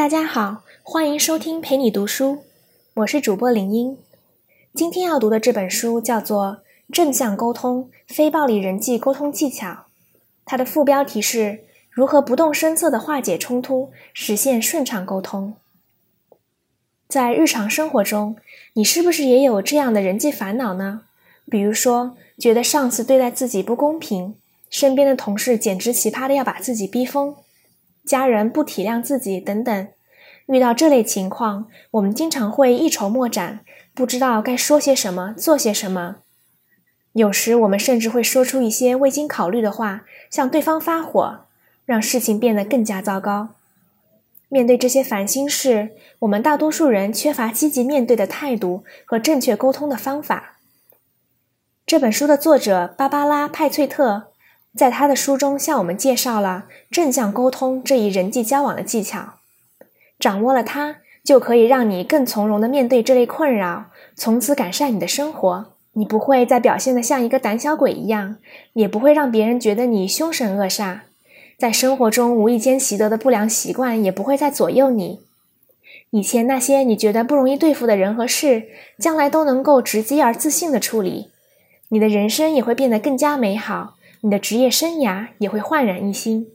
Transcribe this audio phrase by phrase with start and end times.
[0.00, 2.38] 大家好，欢迎收听陪你读书，
[2.94, 3.98] 我是主播林英。
[4.72, 9.68] 今天要读的这本书叫做《正向沟通：非暴力人际沟通技巧》，
[10.46, 15.56] 它的副标题是如何不动声色地化解冲突，实现顺畅沟通。
[17.06, 18.36] 在日常生活中，
[18.72, 21.02] 你是不是也有这样的人际烦恼呢？
[21.50, 24.36] 比如说，觉得上司对待自己不公平，
[24.70, 27.36] 身边的同事简直奇葩的要把自己逼疯。
[28.04, 29.88] 家人不体谅自己等等，
[30.46, 33.60] 遇到这类情况，我们经常会一筹莫展，
[33.94, 36.16] 不知道该说些什么，做些什么。
[37.12, 41.40] 有时我们甚至会说出一些未经考虑的话，向对方发火，
[41.84, 43.50] 让事情变得更加糟糕。
[44.48, 45.90] 面对这些烦心事，
[46.20, 50.56] 我们大多数人缺乏积极面对的态度和正确沟通的方法。
[51.86, 54.29] 这本书的作者芭芭拉·派翠特。
[54.76, 59.34] 在他的书中，向我们介绍了正向沟通这一人际交往的技巧。
[60.18, 65.66] 掌握了它，就可以让你更从容的面对这类困扰，从此改善你的生活。
[65.94, 68.36] 你不会再表现得像一个胆小鬼一样，
[68.74, 71.00] 也不会让别人觉得你凶神恶煞。
[71.58, 75.20] 在生活中无意间习得的不良习惯，也不会再左右你。
[76.10, 78.68] 以前那些你觉得不容易对付的人和事，
[78.98, 81.30] 将来都能够直接而自信的处理。
[81.88, 83.94] 你的人生也会变得更加美好。
[84.22, 86.48] 你的职业生涯也会焕然一新。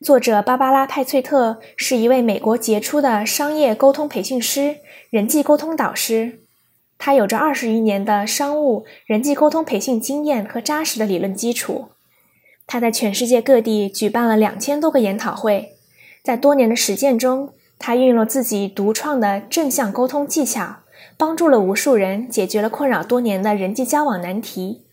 [0.00, 4.76] 作者芭芭拉·派翠特是一位美国杰出的商业沟通培训师、
[5.10, 6.40] 人际沟通导师。
[6.98, 11.88] 他有着二十余年的商务人际沟通培训经验和扎实的理论基础。
[12.66, 15.72] 他在全世界各地举办了两千多个研讨会。
[16.22, 20.76] 在多年的实践中，他运用了自己独创的正向沟通技巧，
[21.16, 24.85] 帮助了无数人解决了困扰多年的人际交往难题。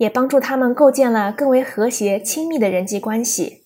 [0.00, 3.64] 也帮助他们构建了更为和谐、亲密的人际关系。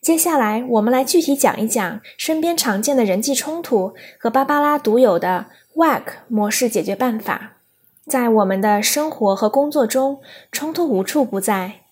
[0.00, 7.58] 接下来，我们来具体讲一讲身边常见的人际冲突和芭芭拉独有的 WAC 模式解决办法。
[8.06, 11.82] 在我们的生活和工作中，冲突无处不在。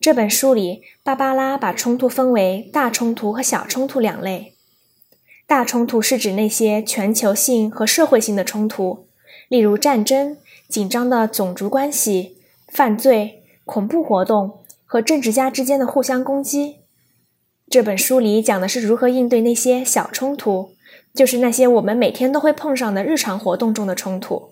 [0.00, 4.54] 这本书里，芭芭拉把冲突分为大冲突和小冲突两类。
[5.46, 9.06] 大冲突是指那些全球性和社会性的冲突，
[9.50, 10.38] 例如战争、
[10.70, 12.35] 紧张的种族关系。
[12.68, 16.76] 犯罪、恐怖活动和政治家之间的互相攻击。
[17.68, 20.72] 这本书里讲的是如何应对那些小冲突，
[21.14, 24.50] 就是那些我们每天都会碰上的日常活动中的冲突。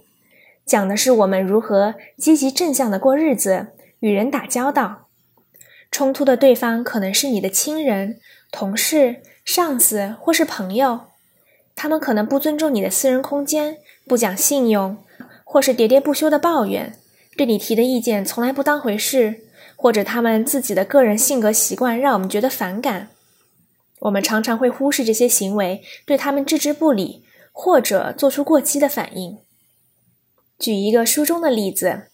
[0.66, 3.69] 讲的是我们如何积极正向的过日子，
[4.00, 5.08] 与人打交道。
[5.91, 8.19] 冲突的对方可能是你的亲人、
[8.50, 11.00] 同事、上司或是朋友，
[11.76, 13.76] 他们可能不尊重你的私人空间，
[14.08, 14.96] 不讲信用，
[15.44, 16.96] 或是喋喋不休的抱怨。
[17.37, 19.43] 对你提的意见从来不当回事，
[19.77, 23.11] 或者他们自己的个人性格习惯让我们觉得反感，
[24.00, 29.39] 我们常常会忽视这些行为，对他们置之不理，或者做出过激的反应。
[30.59, 32.05] 举一个书中的例子，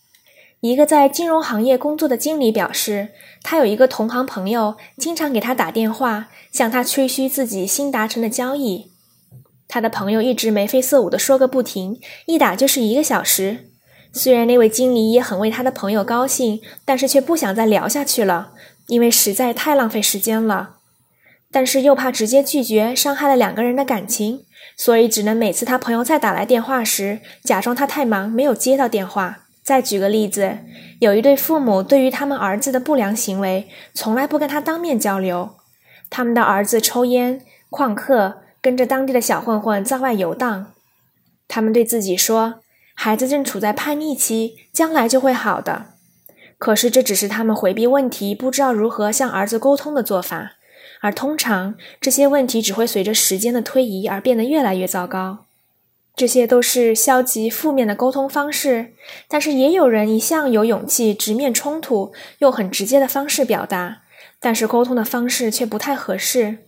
[0.60, 3.10] 一个在金融行业工作的经理表示，
[3.42, 8.90] 他有一个同行朋友经常给他打电话，向他吹嘘自己新达成的交易，
[9.68, 13.69] 他的朋友一直眉飞色舞的说个不停，一打就是一个小时。
[14.12, 18.52] 虽然那位经理也很为他的朋友高兴，但是却不想再聊下去了，
[18.88, 20.76] 因为实在太浪费时间了。
[21.52, 24.44] 但是又怕直接拒绝伤害了两个人的感情，
[24.76, 29.46] 所以只能每次他朋友再打来电话时，假装他太忙没有接到电话。
[29.62, 30.58] 再举个例子，
[31.00, 35.50] 有一对父母对于他们儿子的不良行为，从来不跟他当面交流。
[36.08, 37.40] 他们的儿子抽烟、
[37.70, 40.72] 旷课，跟着当地的小混混在外游荡。
[41.46, 42.60] 他们对自己说。
[43.02, 45.94] 孩子正处在叛逆期，将来就会好的。
[46.58, 50.56] 可是这只是他们回避问题、不知道如何向儿子沟通的做法，
[51.00, 55.46] 而通常这些问题只会随着时间的推移而变得越来越糟糕。
[56.14, 58.92] 这些都是消极负面的沟通方式，
[59.26, 64.02] 但是也有人一向有勇气直面冲突，用很直接的方式表达，
[64.38, 66.58] 但是沟通的方式却不太合适。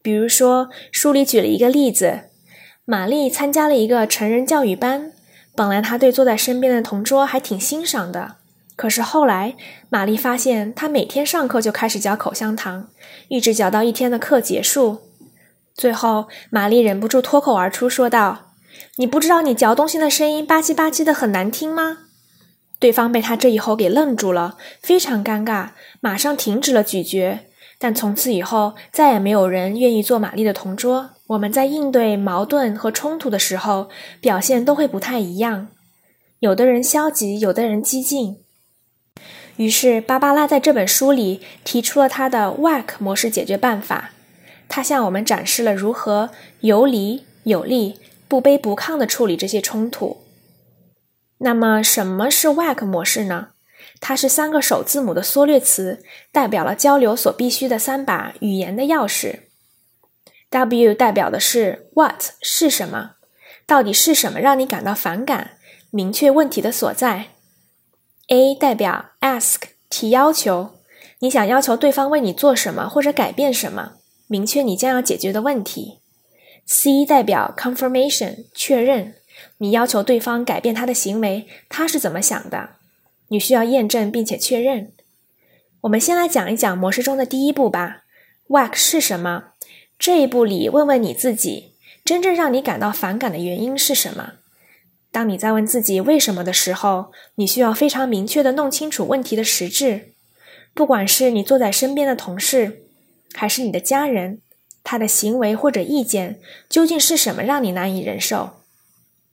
[0.00, 2.30] 比如说，书里举了一个例子：
[2.84, 5.10] 玛丽参加了一个成人教育班。
[5.56, 8.36] 本来他对坐在身边的同桌还挺欣赏的，
[8.76, 9.56] 可是后来
[9.88, 12.88] 玛丽发现他每天上课就开始嚼口香糖，
[13.28, 14.98] 一直嚼到一天的课结束。
[15.74, 18.52] 最后，玛丽忍不住脱口而出说道
[18.96, 21.98] ：“你不知道你嚼东西的声音吧唧吧唧的很难听吗？”
[22.78, 25.70] 对方被他这一吼给愣住了，非常尴尬，
[26.00, 27.46] 马上停止了咀嚼。
[27.78, 31.12] 但从此以后，再也没有人愿意做玛丽的同桌。
[31.28, 33.88] 我们在应对矛盾和冲突的时候，
[34.20, 35.68] 表现都会不太一样。
[36.38, 38.38] 有的人消极，有的人激进。
[39.56, 44.10] 于是，芭芭拉在这本书里提出了他的 WAC 模式解决办法。
[44.68, 46.30] 他向我们展示了如何
[46.60, 47.98] 有理有力、
[48.28, 50.18] 不卑不亢地处理这些冲突。
[51.38, 53.48] 那么，什么是 WAC 模式呢？
[54.00, 59.45] 它是三个首字母的缩略词，代表了交流所必须的三把语言的钥匙。
[60.56, 63.16] W 代表的是 What 是什么？
[63.66, 65.58] 到底是什么让你感到反感？
[65.90, 67.26] 明确问题的所在。
[68.28, 69.56] A 代表 Ask
[69.90, 70.76] 提要求，
[71.18, 73.96] 你想要求对方为你做什么或者改变什么？
[74.28, 76.00] 明确你将要解决的问题。
[76.64, 79.16] C 代表 Confirmation 确认，
[79.58, 82.70] 你要求对方改变他的行为，他是怎么想的？
[83.28, 84.92] 你需要验证并且确认。
[85.82, 88.04] 我们先来讲一讲模式中的第一步吧。
[88.48, 89.48] WAC 是什么？
[89.98, 91.72] 这一步里，问问你自己，
[92.04, 94.34] 真正让你感到反感的原因是什么？
[95.10, 100.12] 当你在问自己为什么的时候，你需要非常明确的弄清楚问题的实质。
[100.74, 102.82] 不管是你坐在身边的同事，
[103.32, 104.42] 还是你的家人，
[104.84, 106.38] 他的行为或者意见
[106.68, 108.58] 究竟是什么让你难以忍受？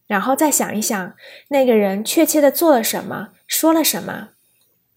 [0.07, 1.13] 然后再想一想，
[1.49, 3.29] 那个人确切的做了什么？
[3.45, 4.29] 说了什么？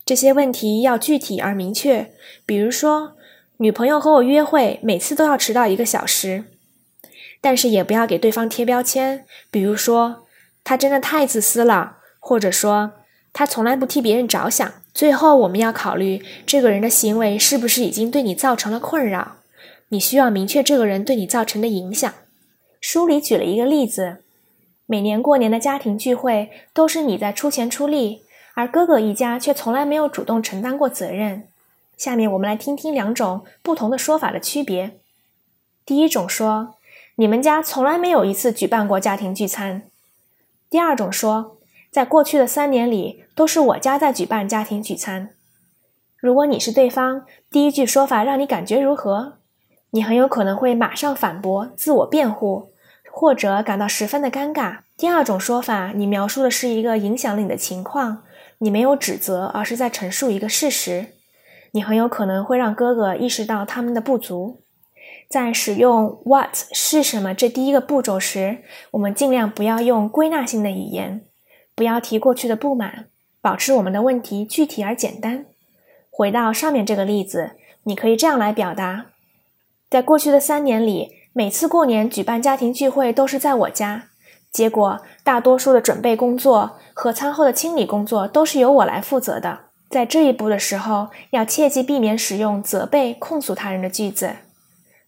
[0.05, 2.13] 这些问题要具体而明确。
[2.45, 3.16] 比如说，
[3.59, 6.45] 女朋友和我约会，每次都要迟到一个小时。
[7.41, 10.27] 但是也不要给对方贴标签，比如说
[10.63, 12.93] 他真的太自私了，或者说
[13.33, 14.75] 他从来不替别人着想。
[14.93, 19.37] 最后，我们要考虑这个人的行为是不是已经对你造成了困扰。
[19.89, 22.13] 你需要明确这个人对你造成的影响。
[22.81, 24.19] 书里举了一个例子：
[24.87, 28.23] 每年过年的家庭聚会都是你在出钱出力。
[28.55, 31.49] 而哥哥一家却从来没有主动承担过责任。
[31.97, 34.99] 下面我们来听听两种不同的说法的区别。
[35.85, 36.77] 第一种说，
[37.17, 39.85] 你们家从来没有一次举办过家庭聚餐。
[40.69, 41.57] 第二种说，
[41.91, 45.31] 在过去的三年里，都是我家在举办家庭聚餐。
[46.19, 49.39] 如果你是对方，第一句说法让你感觉如何？
[49.91, 52.73] 你很有可能会马上反驳、自我辩护，
[53.11, 54.81] 或者感到十分的尴尬。
[54.97, 58.25] 第二种说法，你描述的是一个影响了你的情况。
[58.59, 61.16] 你没有指责，而是在陈述一个事实。
[61.73, 64.63] 你很有可能会让哥哥意识到他们的不足。
[65.29, 68.59] 在使用 “what” 是什么这第一个步骤时，
[68.93, 71.23] 我们尽量不要用归纳性的语言，
[71.75, 73.07] 不要提过去的不满，
[73.41, 75.47] 保持我们的问题具体而简单。
[76.11, 77.53] 回到上面这个例子，
[77.85, 79.07] 你可以这样来表达：
[79.91, 84.05] 在过去的三年里，每次过年举办家庭聚会都是在我家。
[84.51, 89.66] 结果，大多数的准备工作和餐后的清理工作都是由我来负责的。
[89.89, 94.37] 在这一步的时候，要切记避免使用责备、控诉他人的句子。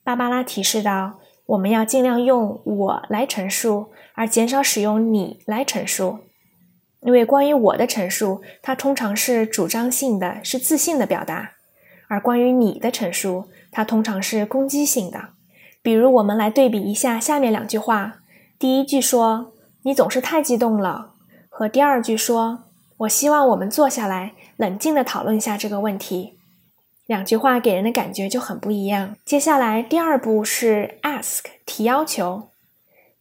[0.05, 6.21] 芭芭拉提示道：“我们要尽量用我来陈述，而减少使用你来陈述，
[7.01, 11.55] 因为关于我的陈述，它通常是主张性的，是自信的表达；
[12.09, 15.31] 而关于你的陈述，它通常是攻击性的。
[15.83, 18.21] 比如，我们来对比一下下面两句话。”
[18.59, 19.53] 第一句说
[19.85, 21.15] “你总是太激动了”，
[21.49, 22.65] 和第二句说
[22.99, 26.39] “我希望我们坐下来冷静地讨论一下这个问题”，
[27.07, 29.17] 两句话给人的感觉就很不一样。
[29.25, 32.49] 接下来第二步是 ask 提要求。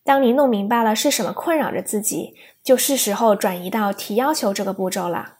[0.03, 2.33] 当你弄明白了是什么困扰着自己，
[2.63, 5.36] 就是时候转移到提要求这个步骤了。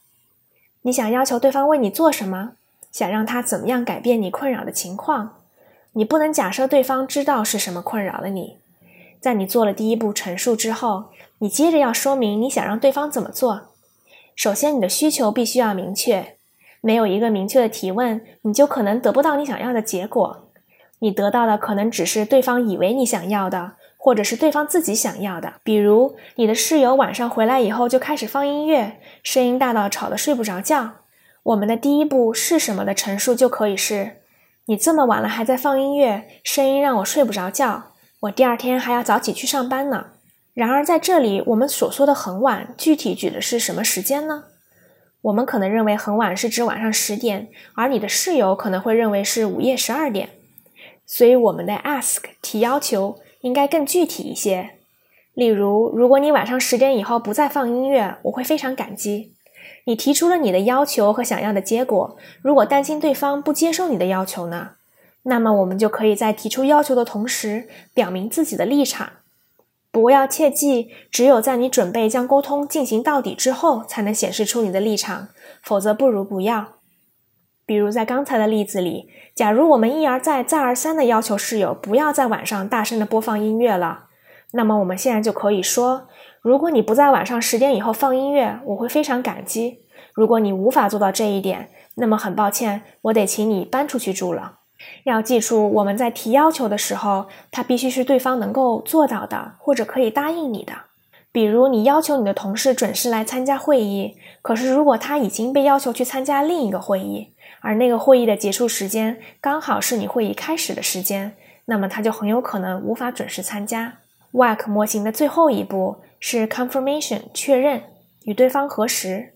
[0.84, 2.54] 你想要求对方为你做什么？
[2.92, 5.36] 想让他怎么样改变你困扰的情况？
[5.94, 8.58] 你不能假设对方知道是什么困扰了你。
[9.20, 11.06] 在你做了第一步陈述之后，
[11.40, 13.70] 你接着要说明你想让对方怎么做。
[14.38, 16.38] 首先，你的需求必须要明确。
[16.82, 20.52] 没有一个明确的提问，你就可能得不到你想要的结果。
[21.00, 25.56] 你得到的可能只是对方以为你想要的，或者是对方自己想要的。
[25.64, 30.92] 比如，你的室友晚上回来以后就开始放音乐，声音大到吵得睡不着觉。
[31.42, 34.18] 我们的第一步是什么的陈述就可以是：
[34.68, 37.94] 你这么晚了还在放音乐，声音让我睡不着觉。
[38.20, 40.12] 我第二天还要早起去上班呢。
[40.58, 44.46] 然而，在这里我们所说的很晚，具体指的是什么时间呢？
[45.22, 50.30] 我们可能认为很晚是指晚上十点，而你的室友可能会认为是午夜十二点。
[51.06, 54.72] 所以，我们的 ask 提要求应该更具体一些。
[55.36, 59.36] 例如，如果你晚上十点以后不再放音乐，我会非常感激。
[59.86, 62.18] 你提出了你的要求和想要的结果。
[62.42, 64.72] 如果担心对方不接受你的要求呢？
[65.22, 69.12] 那么我们就可以在提出要求的同时，表明自己的立场。
[69.98, 75.30] 不要切记，只有在你准备将沟通进行到底之后，才能显示出你的立场，
[75.64, 76.76] 否则不如不要。
[77.66, 84.06] 比如在刚才的例子里，假如我们一而再、再而三的要求室友不要在晚上大声的播放音乐了，
[84.52, 86.08] 那么我们现在就可以说：
[86.44, 89.80] 如果你不在晚上十点以后放音乐，我会非常感激。
[90.14, 94.60] 如果你无法做到这一点，那么很抱歉，我得请你搬出去住了。
[95.04, 100.74] 要记住，我们在提要求的时候，它必须是对方能够做到的，或者可以答应你的。
[101.32, 114.00] 比如，你要求你的同事准时来参加会议，可是如果他已经被要求去参加另一个会议，而那个会议的结束时间刚好是你会议开始的时间，那么他就很有可能无法准时参加。
[114.32, 117.84] WAC 模型的最后一步是 confirmation 确认，
[118.24, 119.34] 与对方核实。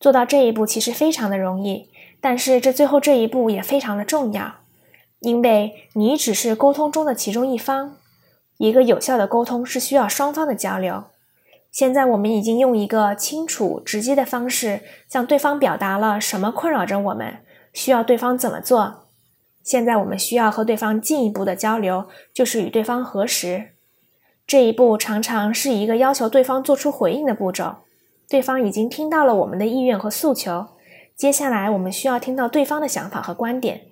[0.00, 1.90] 做到这一步其实非常的容易。
[2.20, 4.56] 但是这最后这一步也非常的重要，
[5.20, 7.96] 因为你只是沟通中的其中一方，
[8.56, 11.04] 一个有效的沟通是需要双方的交流。
[11.70, 17.38] 现在我们已经用一个清楚直接的方式向对方表达了什么困扰着我们，
[17.72, 19.04] 需要对方怎么做。
[19.62, 23.72] 现在我们需要和对方进一步的交流，就是与对方核实。
[24.46, 27.76] 这一步常常是一个要求对方做出回应的步骤，
[28.28, 30.68] 对方已经听到了我们的意愿和诉求。
[31.14, 33.82] 接下来，我们需要听到对方的想法和观点。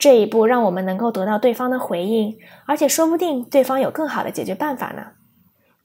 [0.00, 5.08] 这一步让我们能够得到对方的回应，而且说不定对方有更好的解决办法呢。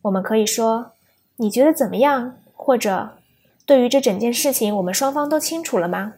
[0.04, 0.94] 我们可以说
[1.36, 3.18] ：“你觉得怎么样？”或者
[3.68, 6.14] “对于这整件事情，我们双方都清楚了吗？”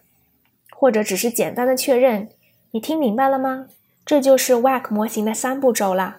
[0.71, 2.29] 或者只是简单的确认
[2.69, 3.65] ：“你听明白了吗？”
[4.05, 6.17] 这就是 WAC 模型的三步骤啦。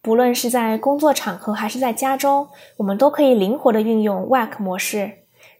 [0.00, 5.10] 不论是在工作场合还是在家中，我们都可以灵活的运用 WAC 模式。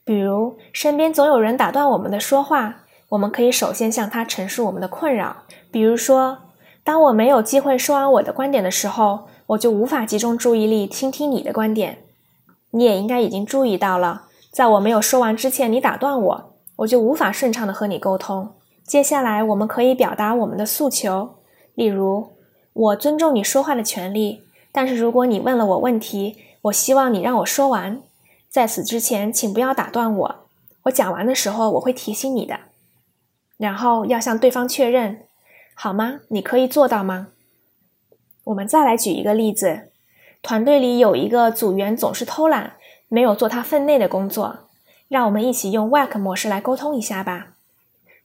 [0.04, 2.85] 比如，身边总有人打断我们的说话，
[3.16, 5.44] 我们可以首先向他陈述我们的困扰。
[5.70, 6.38] 比如说，
[6.85, 11.99] 当我没有机会说完我的观点的时候，我就无法集中注意力倾听你的观点。
[12.73, 18.50] 你也应该已经注意到了，在我没有说完之前，你打断我，我就无法顺畅的和你沟通。
[18.85, 21.37] 接下来，我们可以表达我们的诉求，
[21.75, 22.32] 例如，
[22.75, 28.02] 我尊重你说话的权利，但是如果你问了我问题，我希望你让我说完。
[28.50, 30.37] 在此之前，请不要打断我。
[30.82, 32.58] 我讲完的时候，我会提醒你的。
[33.57, 35.21] 然后要向对方确认，
[35.75, 36.21] 好吗？
[36.29, 37.29] 你可以做到吗？
[38.45, 39.91] 我们再来举一个例子：
[40.43, 42.75] 团队里有一个组员总是偷懒，
[43.09, 44.69] 没有做他分内的工作。
[45.09, 47.55] 让我们一起用 WAC 模式来沟通一下吧。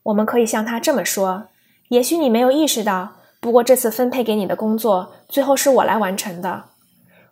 [0.03, 1.47] 我们可以向他这么说：
[1.89, 6.65] 也许你没有意识到，不过这次分配给你的工作，最后是我来完成的。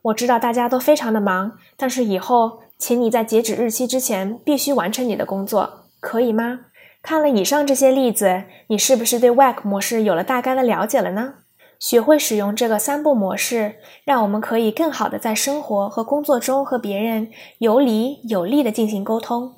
[0.04, 2.62] 我知道大家都非常的忙，但是以后。
[2.80, 6.62] 请你在截止日期之前必须完成你的工作，可以吗？
[7.02, 11.36] 看了以上这些例子，你是不是对 WAC 模式有了大概的了解了呢？
[11.80, 17.30] 学会使用这个三步模式，让我们可以更好的在生活和工作中和别人
[17.60, 19.56] 有理有利的进行沟通。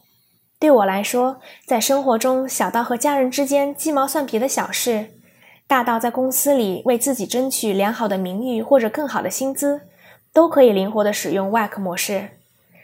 [0.60, 5.08] 对我来说，在生活中小到和家人之间鸡毛蒜皮的小事，
[5.66, 9.82] 大到在公司里为自己争取良好的名誉或者更好的薪资，
[10.32, 12.38] 都可以灵活的使用 WAC 模式。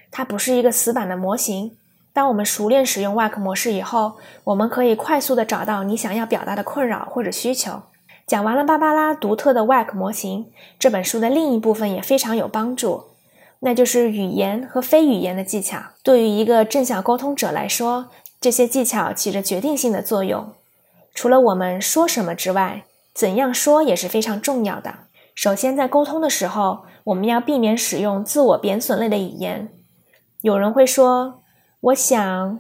[0.09, 1.77] 它不是一个死板的模型。
[2.17, 4.13] 当我们熟练使用 WAC 模式以后，
[4.45, 7.83] 我们可以快速的找到你想要表达的困扰或者需求。
[8.25, 10.47] 讲完了芭芭拉独特的 WAC 模型，
[10.79, 13.03] 这本书的另一部分也非常有帮助，
[13.59, 15.77] 那就是语言和非语言的技巧。
[16.01, 18.07] 对于一个正向沟通者来说，
[18.41, 20.53] 这些技巧起着决定性的作用。
[21.13, 24.95] 除了我们说什么之外，怎样说也是非常重要的。
[25.35, 29.69] 首先，在沟通的时候，我们要避免使用自我贬损类的语言。
[30.41, 31.43] 有人会说
[31.79, 32.59] ：“我想，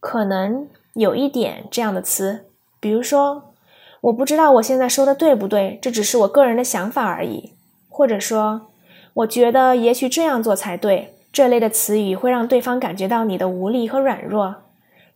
[0.00, 2.46] 可能有一点这样的词，
[2.80, 3.54] 比如说，
[4.00, 7.52] 我不知道我现在说的对不对，这只是我个人的想法而已。”
[7.88, 8.68] 或者说
[9.14, 14.62] ：“我觉得也许这样做才对。”这类的词语会让对方感觉到你的无力和软弱。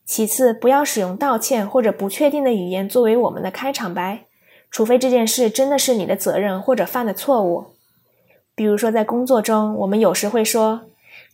[0.05, 4.27] 其次，不要使用道歉或者不确定的语言作为我们的开场白，
[4.71, 7.69] 除非这件事真的是你的责任或者犯的错误。
[8.55, 10.88] 比如说，在工作中，我们有时会说。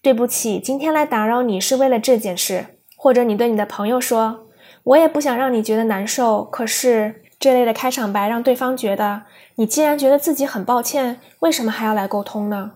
[0.05, 4.49] 对不起，今天来打扰你是为了这件事，或者你对你的朋友说
[4.85, 9.23] ：“我也不想让你觉得难受。”可是这类的开场白让对方觉得
[9.55, 12.73] 你既然觉得自己很抱歉，为什么还要来沟通呢？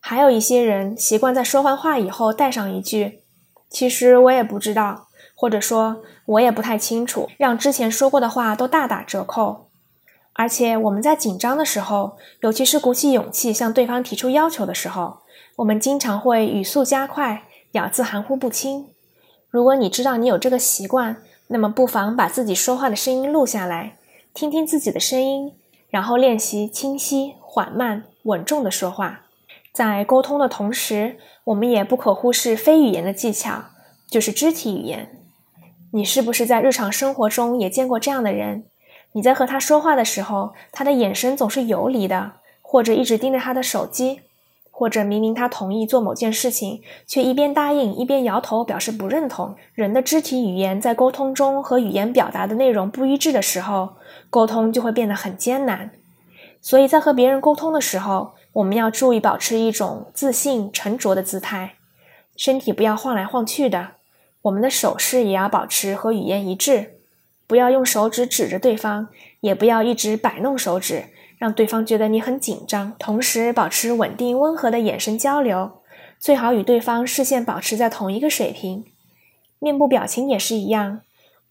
[0.00, 3.20] 还有一些人习惯在说完话以后带上一句
[3.68, 9.68] ：“其实我也不知道”，或者说“我也不太清楚”，让之前说过的话都大打折扣。
[10.32, 15.18] 而且我们在紧张的时候，尤其是鼓起勇气向对方提出要求的时候。
[15.56, 18.88] 我们经常会语速加快，咬字含糊不清。
[19.48, 21.16] 如果你知道你有这个习惯，
[21.48, 23.96] 那么不妨把自己说话的声音录下来，
[24.34, 25.54] 听听自己的声音，
[25.88, 29.22] 然后练习清晰、缓慢、稳重的说话。
[29.72, 33.64] 在沟通的同时，我们也不可忽视非语言的技巧，
[34.10, 35.22] 就是肢体语言。
[35.94, 38.66] 你是不是在日常生活中也见过这样的人？
[39.12, 44.20] 你在和他说话的时候，他的眼神总是游离的，或者一直盯着他的手机。
[44.78, 49.56] 或者明明他同意做某件事情，却一边答应一边摇头表示不认同。
[49.72, 53.94] 人的肢体语言在沟通中和语言表达的内容不一致的时候，
[54.28, 55.92] 沟通就会变得很艰难。
[56.60, 61.76] 所以在和别人沟通的时候，我们要注意保持一种自信沉着的姿态，
[62.36, 63.92] 身体不要晃来晃去的。
[64.42, 66.98] 我们的手势也要保持和语言一致，
[67.46, 69.08] 不要用手指指着对方，
[69.40, 71.06] 也不要一直摆弄手指。
[71.38, 75.82] 让对方觉得你很紧张，同时保持稳定温和的眼神交流，
[76.18, 78.84] 最好与对方视线保持在同一个水平。
[79.58, 81.00] 面部表情也是一样，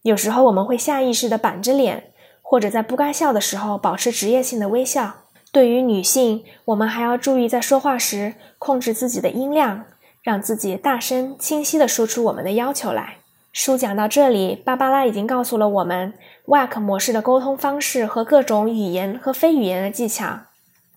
[0.02, 2.12] 有时候我们会下意识的板着脸，
[2.42, 5.14] 或者在不该笑的时候保持职业性的微笑。
[5.52, 9.86] 对于女性，我们还要注意在说话时控制自己的音量，
[10.22, 13.18] 让自己大声清晰的说出我们的要求来。
[13.58, 16.12] 书讲到这里，芭芭拉已经告诉了我们
[16.44, 20.40] WAC 模式的沟通方式和各种语言和非语言的技巧。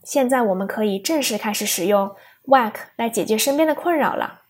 [0.04, 2.12] 现在我们可以正式开始使用
[2.48, 4.42] WAC 来解决身边的困扰了。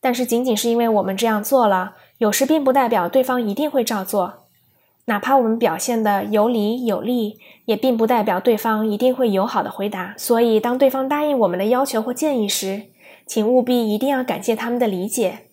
[0.00, 4.46] 但是，仅仅是因为我们这样做了，有时并不代表对方一定会照做。
[5.04, 10.14] 哪怕我们表现的有理有利，也并不代表对方一定会友好的回答。
[10.16, 12.84] 所以，当对方答应我们的要求或建议时，
[13.26, 15.47] 请务必一定要感谢他们的理解。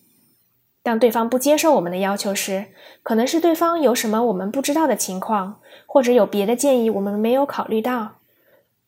[0.86, 2.66] 当对方不接受我们的要求时，
[3.02, 8.18] 可能是对方有什么我们不知道的情况，或者有别的建议我们没有考虑到。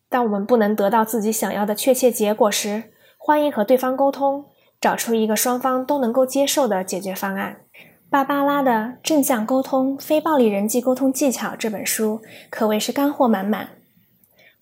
[0.09, 4.45] 当我们不能得到自己想要的确切结果时，欢迎和对方沟通，
[4.81, 7.63] 找出一个双方都能够接受的解决方案。
[8.09, 8.71] 芭芭拉的
[9.03, 13.71] 《正向沟通：非暴力人际沟通技巧》这本书可谓是干货满满。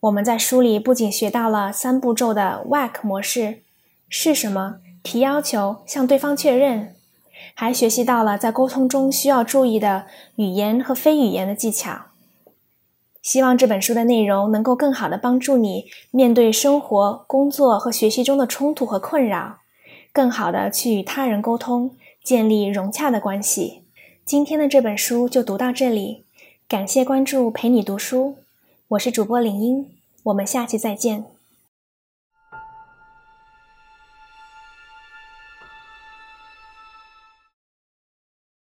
[0.00, 3.58] 我们在书里不仅学到了三步骤的 WAC 模式
[4.08, 6.94] 是什么，提要求，向对方确认。
[7.58, 12.02] 还学习到了在沟通中需要注意的语言和非语言的技巧。
[13.22, 19.60] 希望这本书的内容能够更好的帮助你面对生活、工作和学习中的冲突和困扰，
[20.12, 23.82] 更好的去与他人沟通，建立融洽的关系。
[24.26, 26.24] 今天的这本书就读到这里，
[26.68, 28.36] 感谢关注，陪你读书，
[28.88, 29.86] 我是主播林英，
[30.24, 31.35] 我们下期再见。